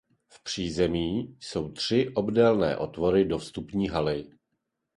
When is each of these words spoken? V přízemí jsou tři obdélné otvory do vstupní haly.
V 0.29 0.43
přízemí 0.43 1.37
jsou 1.39 1.71
tři 1.71 2.09
obdélné 2.15 2.77
otvory 2.77 3.25
do 3.25 3.37
vstupní 3.37 3.87
haly. 3.89 4.29